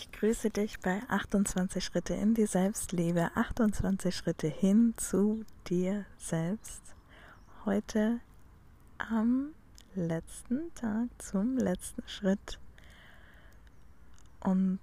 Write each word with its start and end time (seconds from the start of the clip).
Ich 0.00 0.12
grüße 0.12 0.50
dich 0.50 0.78
bei 0.78 1.02
28 1.08 1.84
Schritte 1.84 2.14
in 2.14 2.32
die 2.32 2.46
Selbstliebe, 2.46 3.32
28 3.34 4.14
Schritte 4.14 4.46
hin 4.46 4.94
zu 4.96 5.44
dir 5.66 6.06
selbst. 6.16 6.94
Heute 7.64 8.20
am 8.98 9.54
letzten 9.96 10.72
Tag 10.76 11.08
zum 11.18 11.56
letzten 11.56 12.06
Schritt. 12.06 12.60
Und 14.38 14.78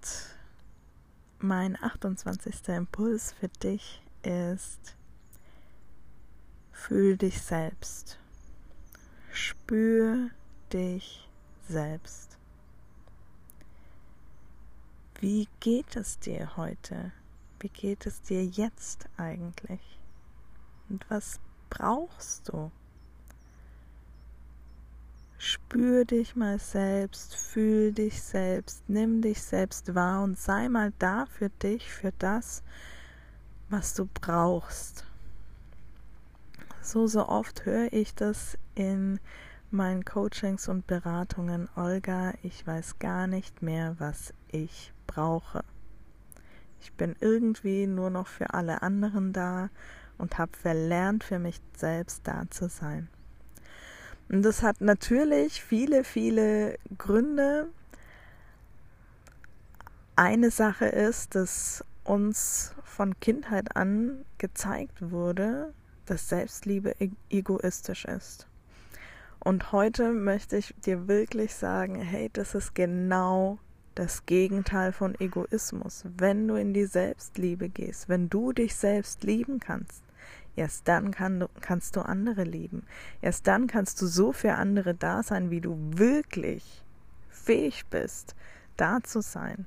mein 1.39 1.81
28. 1.81 2.67
Impuls 2.75 3.31
für 3.39 3.47
dich 3.47 4.03
ist, 4.21 4.97
fühl 6.73 7.15
dich 7.15 7.41
selbst. 7.41 8.19
Spür 9.31 10.29
dich 10.73 11.29
selbst. 11.69 12.37
Wie 15.25 15.47
geht 15.59 15.95
es 15.95 16.19
dir 16.19 16.55
heute? 16.55 17.11
Wie 17.59 17.69
geht 17.69 18.05
es 18.05 18.21
dir 18.21 18.45
jetzt 18.45 19.09
eigentlich? 19.17 19.81
Und 20.87 21.03
was 21.09 21.39
brauchst 21.71 22.49
du? 22.49 22.69
Spür 25.39 26.05
dich 26.05 26.35
mal 26.35 26.59
selbst, 26.59 27.35
fühl 27.35 27.91
dich 27.91 28.21
selbst, 28.21 28.87
nimm 28.87 29.23
dich 29.23 29.41
selbst 29.41 29.95
wahr 29.95 30.21
und 30.21 30.37
sei 30.37 30.69
mal 30.69 30.93
da 30.99 31.25
für 31.25 31.49
dich, 31.49 31.91
für 31.91 32.11
das, 32.19 32.61
was 33.67 33.95
du 33.95 34.05
brauchst. 34.05 35.07
So, 36.83 37.07
so 37.07 37.27
oft 37.27 37.65
höre 37.65 37.91
ich 37.91 38.13
das 38.13 38.59
in 38.75 39.19
meinen 39.71 40.05
Coachings 40.05 40.67
und 40.67 40.85
Beratungen. 40.85 41.67
Olga, 41.75 42.33
ich 42.43 42.65
weiß 42.67 42.99
gar 42.99 43.25
nicht 43.25 43.63
mehr, 43.63 43.95
was 43.97 44.35
ich 44.63 44.93
brauche. 45.07 45.63
Ich 46.81 46.93
bin 46.93 47.15
irgendwie 47.19 47.87
nur 47.87 48.09
noch 48.09 48.27
für 48.27 48.53
alle 48.53 48.81
anderen 48.81 49.33
da 49.33 49.69
und 50.17 50.37
habe 50.37 50.55
verlernt, 50.57 51.23
für 51.23 51.39
mich 51.39 51.59
selbst 51.75 52.21
da 52.27 52.43
zu 52.49 52.69
sein. 52.69 53.09
Und 54.29 54.43
das 54.43 54.63
hat 54.63 54.81
natürlich 54.81 55.61
viele, 55.61 56.03
viele 56.03 56.77
Gründe. 56.97 57.67
Eine 60.15 60.51
Sache 60.51 60.85
ist, 60.85 61.35
dass 61.35 61.83
uns 62.03 62.73
von 62.83 63.19
Kindheit 63.19 63.75
an 63.75 64.23
gezeigt 64.37 65.11
wurde, 65.11 65.73
dass 66.05 66.29
Selbstliebe 66.29 66.95
e-, 66.99 67.11
egoistisch 67.29 68.05
ist. 68.05 68.47
Und 69.39 69.71
heute 69.71 70.11
möchte 70.11 70.57
ich 70.57 70.73
dir 70.85 71.07
wirklich 71.07 71.53
sagen, 71.53 71.95
hey, 71.95 72.29
das 72.33 72.55
ist 72.55 72.73
genau 72.73 73.59
das 73.95 74.25
Gegenteil 74.25 74.91
von 74.91 75.15
Egoismus. 75.19 76.03
Wenn 76.17 76.47
du 76.47 76.55
in 76.55 76.73
die 76.73 76.85
Selbstliebe 76.85 77.69
gehst, 77.69 78.09
wenn 78.09 78.29
du 78.29 78.51
dich 78.51 78.75
selbst 78.75 79.23
lieben 79.23 79.59
kannst, 79.59 80.03
erst 80.55 80.87
dann 80.87 81.11
kann 81.11 81.39
du, 81.39 81.47
kannst 81.61 81.95
du 81.95 82.01
andere 82.01 82.43
lieben. 82.43 82.83
Erst 83.21 83.47
dann 83.47 83.67
kannst 83.67 84.01
du 84.01 84.07
so 84.07 84.33
für 84.33 84.53
andere 84.53 84.93
da 84.93 85.23
sein, 85.23 85.49
wie 85.49 85.61
du 85.61 85.77
wirklich 85.79 86.83
fähig 87.29 87.85
bist, 87.89 88.35
da 88.77 88.99
zu 89.01 89.21
sein. 89.21 89.65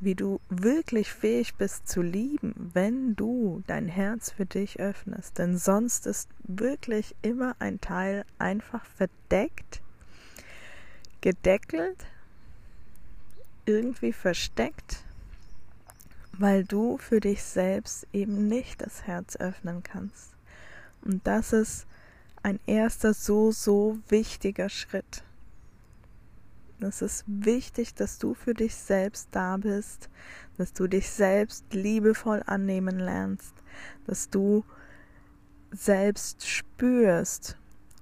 Wie 0.00 0.16
du 0.16 0.40
wirklich 0.48 1.12
fähig 1.12 1.54
bist 1.54 1.86
zu 1.86 2.02
lieben, 2.02 2.72
wenn 2.74 3.14
du 3.14 3.62
dein 3.68 3.86
Herz 3.86 4.32
für 4.32 4.46
dich 4.46 4.80
öffnest. 4.80 5.38
Denn 5.38 5.56
sonst 5.56 6.08
ist 6.08 6.28
wirklich 6.42 7.14
immer 7.22 7.54
ein 7.60 7.80
Teil 7.80 8.24
einfach 8.38 8.84
verdeckt, 8.84 9.80
gedeckelt 11.20 12.04
irgendwie 13.64 14.12
versteckt, 14.12 15.04
weil 16.38 16.64
du 16.64 16.98
für 16.98 17.20
dich 17.20 17.42
selbst 17.42 18.06
eben 18.12 18.48
nicht 18.48 18.82
das 18.82 19.02
Herz 19.02 19.36
öffnen 19.36 19.82
kannst. 19.82 20.34
Und 21.02 21.26
das 21.26 21.52
ist 21.52 21.86
ein 22.42 22.58
erster 22.66 23.14
so, 23.14 23.52
so 23.52 23.98
wichtiger 24.08 24.68
Schritt. 24.68 25.22
Es 26.80 27.00
ist 27.00 27.24
wichtig, 27.26 27.94
dass 27.94 28.18
du 28.18 28.34
für 28.34 28.54
dich 28.54 28.74
selbst 28.74 29.28
da 29.30 29.56
bist, 29.56 30.08
dass 30.58 30.72
du 30.72 30.88
dich 30.88 31.08
selbst 31.10 31.72
liebevoll 31.72 32.42
annehmen 32.46 32.98
lernst, 32.98 33.54
dass 34.06 34.30
du 34.30 34.64
selbst 35.70 36.46
spürst, 36.48 37.56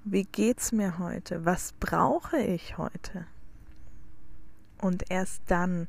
wie 0.04 0.24
geht's 0.24 0.72
mir 0.72 0.98
heute? 0.98 1.44
Was 1.44 1.72
brauche 1.78 2.40
ich 2.40 2.78
heute? 2.78 3.26
Und 4.80 5.10
erst 5.10 5.42
dann 5.46 5.88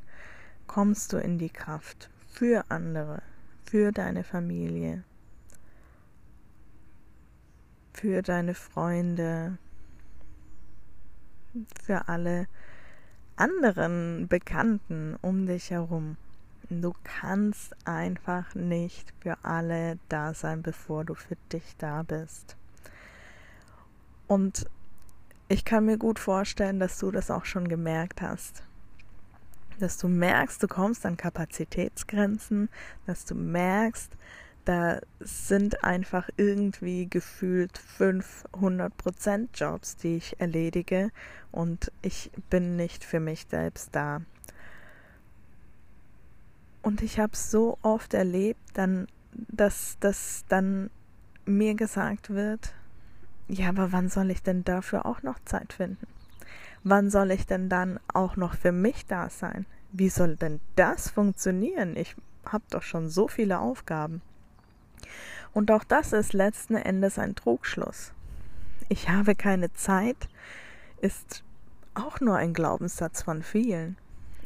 kommst 0.68 1.14
du 1.14 1.18
in 1.18 1.38
die 1.38 1.50
Kraft 1.50 2.10
für 2.28 2.66
andere, 2.70 3.22
für 3.64 3.92
deine 3.92 4.24
Familie, 4.24 5.04
für 7.94 8.22
deine 8.22 8.54
Freunde, 8.54 9.58
für 11.82 12.10
alle 12.10 12.48
anderen 13.38 14.28
Bekannten 14.28 15.18
um 15.22 15.46
dich 15.46 15.72
herum. 15.72 16.18
Du 16.70 16.94
kannst 17.04 17.76
einfach 17.86 18.56
nicht 18.56 19.14
für 19.22 19.38
alle 19.44 20.00
da 20.10 20.34
sein, 20.34 20.62
bevor 20.62 21.06
du 21.06 21.16
für 21.16 21.36
dich 21.52 21.76
da 21.78 22.04
bist. 22.04 22.56
Und 24.28 24.70
ich 25.50 25.66
kann 25.66 25.86
mir 25.86 25.98
gut 25.98 26.20
vorstellen, 26.20 26.80
dass 26.80 26.98
du 26.98 27.12
das 27.12 27.30
auch 27.30 27.44
schon 27.44 27.68
gemerkt 27.68 28.22
hast 28.22 28.64
dass 29.82 29.98
du 29.98 30.08
merkst, 30.08 30.62
du 30.62 30.68
kommst 30.68 31.06
an 31.06 31.18
Kapazitätsgrenzen, 31.18 32.70
dass 33.06 33.26
du 33.26 33.36
merkst, 33.36 34.12
da 34.66 35.00
sind 35.20 35.84
einfach 35.84 36.30
irgendwie 36.38 37.08
gefühlt 37.10 37.80
500% 37.98 39.48
Jobs, 39.54 39.98
die 39.98 40.18
ich 40.18 40.40
erledige 40.40 41.10
und 41.52 41.92
ich 42.02 42.32
bin 42.50 42.76
nicht 42.76 43.04
für 43.04 43.20
mich 43.20 43.48
selbst 43.50 43.90
da. 43.96 44.22
Und 46.84 47.02
ich 47.02 47.20
habe 47.20 47.36
so 47.36 47.78
oft 47.82 48.14
erlebt, 48.14 48.62
dann, 48.74 49.08
dass, 49.34 49.98
dass 50.00 50.46
dann 50.48 50.90
mir 51.46 51.76
gesagt 51.76 52.30
wird, 52.30 52.74
ja, 53.48 53.70
aber 53.70 53.92
wann 53.92 54.10
soll 54.10 54.32
ich 54.32 54.44
denn 54.44 54.64
dafür 54.64 55.06
auch 55.06 55.24
noch 55.24 55.40
Zeit 55.46 55.74
finden? 55.74 56.08
Wann 56.84 57.10
soll 57.10 57.32
ich 57.32 57.46
denn 57.46 57.70
dann 57.70 58.00
auch 58.14 58.36
noch 58.36 58.56
für 58.56 58.72
mich 58.72 59.06
da 59.06 59.30
sein? 59.30 59.66
Wie 59.92 60.10
soll 60.10 60.36
denn 60.36 60.60
das 60.76 61.10
funktionieren? 61.10 61.96
Ich 61.96 62.16
habe 62.46 62.64
doch 62.70 62.84
schon 62.84 63.10
so 63.10 63.28
viele 63.28 63.60
Aufgaben. 63.60 64.22
Und 65.54 65.72
auch 65.72 65.84
das 65.84 66.14
ist 66.14 66.34
letzten 66.34 66.76
Endes 66.76 67.20
ein 67.20 67.36
Trugschluss. 67.36 68.14
Ich 68.90 69.10
habe 69.10 69.36
keine 69.36 69.74
Zeit 69.74 70.30
ist 71.02 71.44
auch 71.94 72.20
nur 72.20 72.38
ein 72.38 72.54
Glaubenssatz 72.54 73.24
von 73.24 73.42
vielen. 73.42 73.98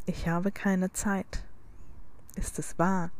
Ich 0.05 0.27
habe 0.27 0.51
keine 0.51 0.91
Zeit. 0.93 1.43
Ist 2.35 2.59
es 2.59 2.79
wahr? 2.79 3.11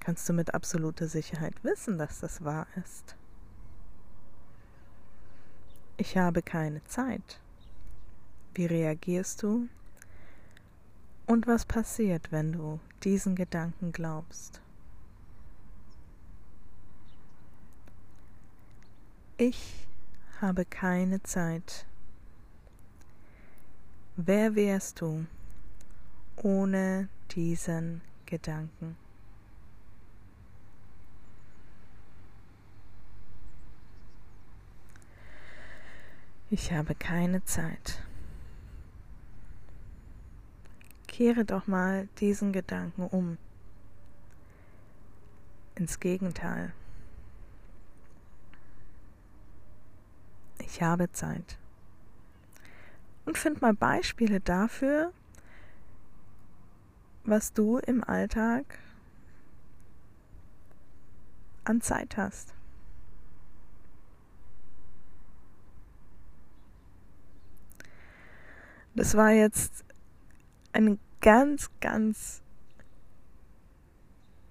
Kannst 0.00 0.28
du 0.28 0.32
mit 0.32 0.54
absoluter 0.54 1.08
Sicherheit 1.08 1.54
wissen, 1.62 1.98
dass 1.98 2.20
das 2.20 2.44
wahr 2.44 2.66
ist? 2.82 3.17
Ich 6.00 6.16
habe 6.16 6.42
keine 6.42 6.84
Zeit. 6.84 7.40
Wie 8.54 8.66
reagierst 8.66 9.42
du? 9.42 9.68
Und 11.26 11.48
was 11.48 11.64
passiert, 11.64 12.30
wenn 12.30 12.52
du 12.52 12.78
diesen 13.02 13.34
Gedanken 13.34 13.90
glaubst? 13.90 14.60
Ich 19.38 19.88
habe 20.40 20.64
keine 20.64 21.20
Zeit. 21.24 21.84
Wer 24.14 24.54
wärst 24.54 25.00
du 25.00 25.26
ohne 26.36 27.08
diesen 27.32 28.02
Gedanken? 28.24 28.96
Ich 36.50 36.72
habe 36.72 36.94
keine 36.94 37.44
Zeit. 37.44 38.02
kehre 41.18 41.44
doch 41.44 41.66
mal 41.66 42.08
diesen 42.20 42.52
Gedanken 42.52 43.02
um. 43.02 43.38
Ins 45.74 45.98
Gegenteil. 45.98 46.72
Ich 50.60 50.80
habe 50.80 51.10
Zeit. 51.10 51.58
Und 53.24 53.36
find 53.36 53.60
mal 53.60 53.74
Beispiele 53.74 54.38
dafür, 54.38 55.12
was 57.24 57.52
du 57.52 57.78
im 57.78 58.04
Alltag 58.04 58.78
an 61.64 61.80
Zeit 61.80 62.16
hast. 62.16 62.54
Das 68.98 69.16
war 69.16 69.30
jetzt 69.30 69.84
eine 70.72 70.98
ganz, 71.20 71.70
ganz 71.80 72.42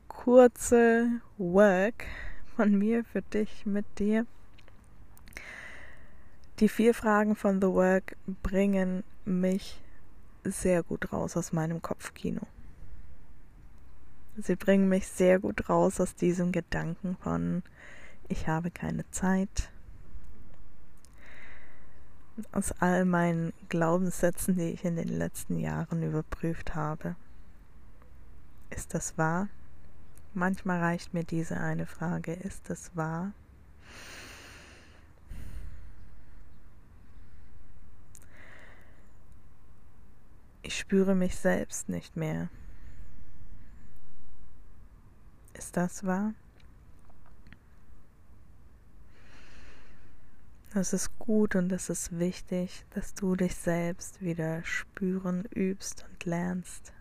kurze 0.07 1.19
Work 1.37 2.05
von 2.55 2.77
mir 2.77 3.03
für 3.03 3.21
dich, 3.21 3.65
mit 3.65 3.85
dir. 3.99 4.25
Die 6.59 6.69
vier 6.69 6.93
Fragen 6.93 7.35
von 7.35 7.59
The 7.59 7.67
Work 7.67 8.15
bringen 8.41 9.03
mich 9.25 9.81
sehr 10.45 10.81
gut 10.81 11.11
raus 11.11 11.35
aus 11.35 11.51
meinem 11.51 11.81
Kopfkino. 11.81 12.47
Sie 14.37 14.55
bringen 14.55 14.87
mich 14.87 15.09
sehr 15.09 15.39
gut 15.39 15.67
raus 15.67 15.99
aus 15.99 16.15
diesem 16.15 16.53
Gedanken 16.53 17.17
von 17.21 17.63
ich 18.29 18.47
habe 18.47 18.71
keine 18.71 19.03
Zeit, 19.11 19.73
aus 22.51 22.71
all 22.79 23.05
meinen 23.05 23.53
Glaubenssätzen, 23.69 24.55
die 24.57 24.71
ich 24.71 24.85
in 24.85 24.95
den 24.95 25.07
letzten 25.07 25.59
Jahren 25.59 26.03
überprüft 26.03 26.75
habe. 26.75 27.15
Ist 28.69 28.93
das 28.93 29.17
wahr? 29.17 29.47
Manchmal 30.33 30.79
reicht 30.79 31.13
mir 31.13 31.23
diese 31.23 31.57
eine 31.57 31.85
Frage, 31.85 32.33
ist 32.33 32.69
das 32.69 32.95
wahr? 32.95 33.31
Ich 40.61 40.77
spüre 40.77 41.15
mich 41.15 41.37
selbst 41.37 41.87
nicht 41.89 42.17
mehr. 42.17 42.49
Ist 45.53 45.77
das 45.77 46.05
wahr? 46.05 46.33
Es 50.79 50.93
ist 50.93 51.17
gut 51.17 51.55
und 51.55 51.71
es 51.71 51.89
ist 51.89 52.19
wichtig, 52.19 52.85
dass 52.91 53.15
du 53.15 53.35
dich 53.35 53.55
selbst 53.55 54.21
wieder 54.21 54.63
spüren 54.63 55.45
übst 55.45 56.05
und 56.07 56.23
lernst. 56.25 56.93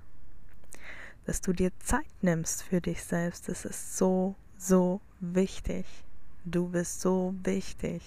Dass 1.26 1.42
du 1.42 1.52
dir 1.52 1.70
Zeit 1.80 2.06
nimmst 2.22 2.62
für 2.62 2.80
dich 2.80 3.04
selbst. 3.04 3.50
Es 3.50 3.66
ist 3.66 3.98
so, 3.98 4.34
so 4.56 5.02
wichtig. 5.20 5.84
Du 6.46 6.68
bist 6.68 7.02
so 7.02 7.34
wichtig. 7.42 8.02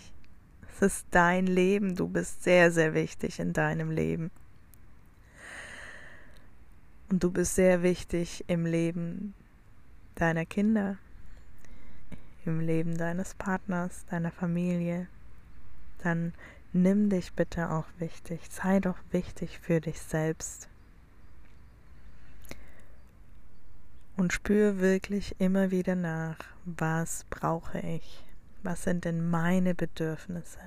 Es 0.68 0.82
ist 0.82 1.06
dein 1.12 1.46
Leben. 1.46 1.96
Du 1.96 2.08
bist 2.08 2.42
sehr, 2.44 2.72
sehr 2.72 2.96
wichtig 2.96 3.40
in 3.40 3.54
deinem 3.54 3.92
Leben. 3.92 4.32
Und 7.12 7.24
du 7.24 7.30
bist 7.30 7.54
sehr 7.54 7.84
wichtig 7.84 8.44
im 8.48 8.66
Leben 8.66 9.36
deiner 10.16 10.48
Kinder, 10.48 10.98
im 12.46 12.60
Leben 12.60 12.98
deines 12.98 13.36
Partners, 13.36 14.06
deiner 14.10 14.32
Familie, 14.32 15.08
dann 16.04 16.34
nimm 16.74 17.10
dich 17.10 17.34
bitte 17.34 17.72
auch 17.72 17.86
wichtig, 17.98 18.42
sei 18.50 18.80
doch 18.80 18.98
wichtig 19.12 19.60
für 19.60 19.82
dich 19.82 20.02
selbst. 20.02 20.68
Und 24.18 24.34
spür 24.34 24.80
wirklich 24.80 25.36
immer 25.40 25.72
wieder 25.72 25.96
nach, 25.96 26.38
was 26.66 27.26
brauche 27.30 27.80
ich? 27.80 28.26
Was 28.64 28.84
sind 28.84 29.06
denn 29.06 29.30
meine 29.30 29.74
Bedürfnisse? 29.74 30.60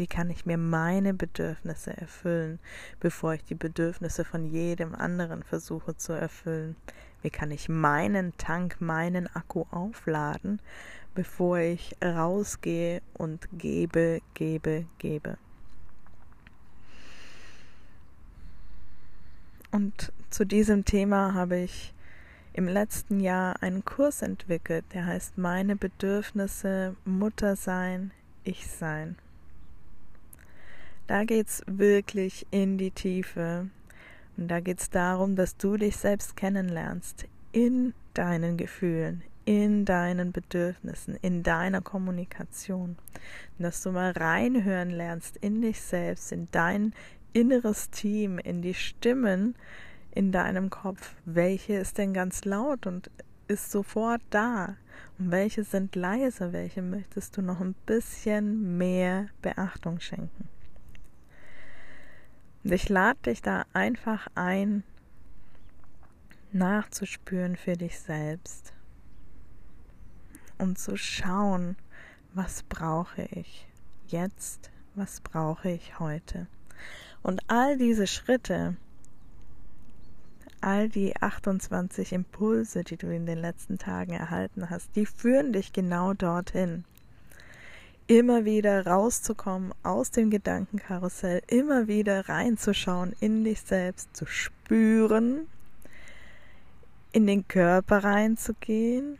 Wie 0.00 0.06
kann 0.06 0.30
ich 0.30 0.46
mir 0.46 0.56
meine 0.56 1.12
Bedürfnisse 1.12 1.94
erfüllen, 1.94 2.58
bevor 3.00 3.34
ich 3.34 3.44
die 3.44 3.54
Bedürfnisse 3.54 4.24
von 4.24 4.46
jedem 4.46 4.94
anderen 4.94 5.42
versuche 5.42 5.94
zu 5.94 6.14
erfüllen? 6.14 6.74
Wie 7.20 7.28
kann 7.28 7.50
ich 7.50 7.68
meinen 7.68 8.34
Tank, 8.38 8.80
meinen 8.80 9.26
Akku 9.36 9.66
aufladen, 9.70 10.58
bevor 11.14 11.58
ich 11.58 11.94
rausgehe 12.02 13.02
und 13.12 13.46
gebe, 13.52 14.22
gebe, 14.32 14.86
gebe. 14.96 15.36
Und 19.70 20.14
zu 20.30 20.46
diesem 20.46 20.86
Thema 20.86 21.34
habe 21.34 21.58
ich 21.58 21.92
im 22.54 22.68
letzten 22.68 23.20
Jahr 23.20 23.62
einen 23.62 23.84
Kurs 23.84 24.22
entwickelt, 24.22 24.86
der 24.94 25.04
heißt 25.04 25.36
Meine 25.36 25.76
Bedürfnisse, 25.76 26.96
Mutter 27.04 27.54
sein, 27.54 28.12
Ich 28.44 28.66
sein. 28.66 29.18
Da 31.10 31.24
geht 31.24 31.48
es 31.48 31.64
wirklich 31.66 32.46
in 32.52 32.78
die 32.78 32.92
Tiefe. 32.92 33.68
Und 34.36 34.46
da 34.46 34.60
geht 34.60 34.78
es 34.78 34.90
darum, 34.90 35.34
dass 35.34 35.56
du 35.56 35.76
dich 35.76 35.96
selbst 35.96 36.36
kennenlernst 36.36 37.26
in 37.50 37.94
deinen 38.14 38.56
Gefühlen, 38.56 39.24
in 39.44 39.84
deinen 39.84 40.30
Bedürfnissen, 40.30 41.18
in 41.20 41.42
deiner 41.42 41.80
Kommunikation. 41.80 42.96
Dass 43.58 43.82
du 43.82 43.90
mal 43.90 44.12
reinhören 44.12 44.90
lernst 44.90 45.36
in 45.38 45.62
dich 45.62 45.80
selbst, 45.80 46.30
in 46.30 46.46
dein 46.52 46.94
inneres 47.32 47.90
Team, 47.90 48.38
in 48.38 48.62
die 48.62 48.74
Stimmen 48.74 49.56
in 50.12 50.30
deinem 50.30 50.70
Kopf. 50.70 51.16
Welche 51.24 51.72
ist 51.72 51.98
denn 51.98 52.14
ganz 52.14 52.44
laut 52.44 52.86
und 52.86 53.10
ist 53.48 53.72
sofort 53.72 54.22
da? 54.30 54.76
Und 55.18 55.32
welche 55.32 55.64
sind 55.64 55.96
leise? 55.96 56.52
Welche 56.52 56.82
möchtest 56.82 57.36
du 57.36 57.42
noch 57.42 57.60
ein 57.60 57.74
bisschen 57.84 58.78
mehr 58.78 59.26
Beachtung 59.42 59.98
schenken? 59.98 60.48
Und 62.62 62.72
ich 62.72 62.88
lade 62.88 63.18
dich 63.26 63.42
da 63.42 63.64
einfach 63.72 64.28
ein, 64.34 64.82
nachzuspüren 66.52 67.56
für 67.56 67.74
dich 67.74 67.98
selbst 67.98 68.72
und 70.58 70.78
zu 70.78 70.96
schauen, 70.96 71.76
was 72.34 72.62
brauche 72.64 73.22
ich 73.30 73.66
jetzt, 74.08 74.70
was 74.94 75.20
brauche 75.20 75.70
ich 75.70 75.98
heute. 75.98 76.46
Und 77.22 77.42
all 77.48 77.76
diese 77.76 78.06
Schritte, 78.06 78.76
all 80.60 80.88
die 80.88 81.16
28 81.16 82.12
Impulse, 82.12 82.84
die 82.84 82.96
du 82.96 83.14
in 83.14 83.26
den 83.26 83.38
letzten 83.38 83.78
Tagen 83.78 84.12
erhalten 84.12 84.70
hast, 84.70 84.94
die 84.96 85.06
führen 85.06 85.52
dich 85.52 85.72
genau 85.72 86.12
dorthin. 86.12 86.84
Immer 88.10 88.44
wieder 88.44 88.88
rauszukommen 88.88 89.72
aus 89.84 90.10
dem 90.10 90.30
Gedankenkarussell, 90.30 91.42
immer 91.46 91.86
wieder 91.86 92.28
reinzuschauen 92.28 93.14
in 93.20 93.44
dich 93.44 93.60
selbst, 93.60 94.16
zu 94.16 94.26
spüren, 94.26 95.46
in 97.12 97.28
den 97.28 97.46
Körper 97.46 98.02
reinzugehen 98.02 99.16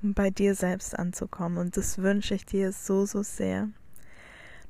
bei 0.00 0.30
dir 0.30 0.54
selbst 0.54 0.98
anzukommen. 0.98 1.58
Und 1.58 1.76
das 1.76 1.98
wünsche 1.98 2.34
ich 2.34 2.46
dir 2.46 2.72
so, 2.72 3.04
so 3.04 3.22
sehr. 3.22 3.68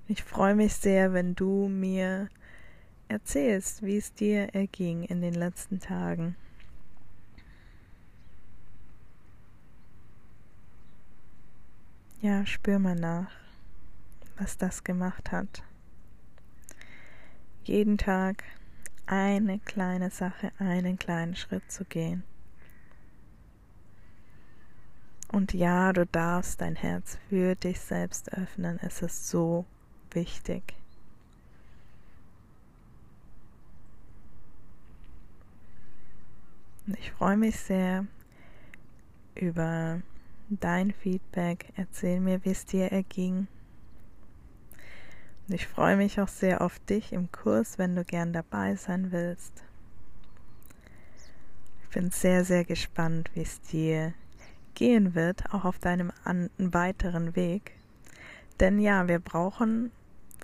Ich 0.08 0.24
freue 0.24 0.56
mich 0.56 0.74
sehr, 0.74 1.12
wenn 1.12 1.36
du 1.36 1.68
mir 1.68 2.28
erzählst, 3.06 3.84
wie 3.84 3.98
es 3.98 4.12
dir 4.12 4.52
erging 4.52 5.04
in 5.04 5.20
den 5.20 5.34
letzten 5.34 5.78
Tagen. 5.78 6.34
Ja, 12.22 12.46
spür 12.46 12.78
mal 12.78 12.94
nach, 12.94 13.32
was 14.36 14.56
das 14.56 14.84
gemacht 14.84 15.32
hat. 15.32 15.64
Jeden 17.64 17.98
Tag 17.98 18.44
eine 19.06 19.58
kleine 19.58 20.08
Sache, 20.10 20.52
einen 20.60 21.00
kleinen 21.00 21.34
Schritt 21.34 21.68
zu 21.68 21.84
gehen. 21.84 22.22
Und 25.32 25.52
ja, 25.52 25.92
du 25.92 26.06
darfst 26.06 26.60
dein 26.60 26.76
Herz 26.76 27.18
für 27.28 27.56
dich 27.56 27.80
selbst 27.80 28.32
öffnen. 28.32 28.78
Es 28.82 29.02
ist 29.02 29.28
so 29.28 29.64
wichtig. 30.12 30.74
Und 36.86 36.96
ich 37.00 37.10
freue 37.10 37.36
mich 37.36 37.58
sehr 37.58 38.06
über 39.34 40.00
dein 40.60 40.92
Feedback. 40.92 41.72
Erzähl 41.76 42.20
mir, 42.20 42.44
wie 42.44 42.50
es 42.50 42.64
dir 42.64 42.92
erging. 42.92 43.46
Und 45.48 45.54
ich 45.54 45.66
freue 45.66 45.96
mich 45.96 46.20
auch 46.20 46.28
sehr 46.28 46.60
auf 46.60 46.78
dich 46.80 47.12
im 47.12 47.30
Kurs, 47.32 47.78
wenn 47.78 47.96
du 47.96 48.04
gern 48.04 48.32
dabei 48.32 48.76
sein 48.76 49.12
willst. 49.12 49.64
Ich 51.82 51.88
bin 51.90 52.10
sehr, 52.10 52.44
sehr 52.44 52.64
gespannt, 52.64 53.30
wie 53.34 53.42
es 53.42 53.60
dir 53.60 54.14
gehen 54.74 55.14
wird, 55.14 55.52
auch 55.52 55.64
auf 55.64 55.78
deinem 55.78 56.12
weiteren 56.58 57.36
Weg. 57.36 57.72
Denn 58.60 58.78
ja, 58.78 59.08
wir 59.08 59.18
brauchen 59.18 59.90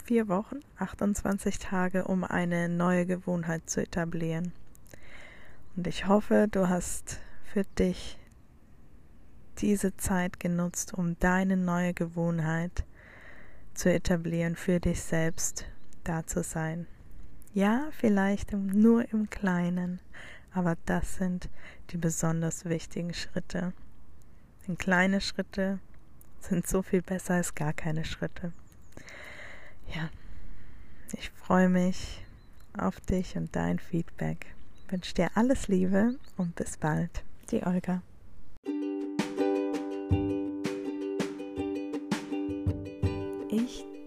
vier 0.04 0.28
Wochen, 0.28 0.60
28 0.78 1.58
Tage, 1.58 2.04
um 2.04 2.24
eine 2.24 2.68
neue 2.68 3.06
Gewohnheit 3.06 3.68
zu 3.70 3.82
etablieren. 3.82 4.52
Und 5.76 5.86
ich 5.86 6.06
hoffe, 6.06 6.48
du 6.50 6.68
hast 6.68 7.20
für 7.44 7.64
dich 7.78 8.18
diese 9.60 9.96
Zeit 9.96 10.40
genutzt, 10.40 10.94
um 10.94 11.18
deine 11.18 11.56
neue 11.56 11.94
Gewohnheit 11.94 12.84
zu 13.74 13.92
etablieren, 13.92 14.56
für 14.56 14.80
dich 14.80 15.02
selbst 15.02 15.66
da 16.04 16.26
zu 16.26 16.42
sein. 16.42 16.86
Ja, 17.54 17.88
vielleicht 17.92 18.52
nur 18.52 19.10
im 19.12 19.30
Kleinen, 19.30 20.00
aber 20.52 20.76
das 20.86 21.16
sind 21.16 21.48
die 21.90 21.96
besonders 21.96 22.64
wichtigen 22.64 23.14
Schritte. 23.14 23.72
Denn 24.66 24.76
kleine 24.76 25.20
Schritte 25.20 25.78
sind 26.40 26.66
so 26.66 26.82
viel 26.82 27.02
besser 27.02 27.34
als 27.34 27.54
gar 27.54 27.72
keine 27.72 28.04
Schritte. 28.04 28.52
Ja, 29.94 30.10
ich 31.12 31.30
freue 31.30 31.68
mich 31.68 32.24
auf 32.76 33.00
dich 33.00 33.36
und 33.36 33.54
dein 33.56 33.78
Feedback. 33.78 34.54
Wünsche 34.88 35.14
dir 35.14 35.30
alles 35.34 35.68
Liebe 35.68 36.16
und 36.36 36.54
bis 36.54 36.76
bald. 36.76 37.22
Die 37.50 37.62
Olga. 37.64 38.02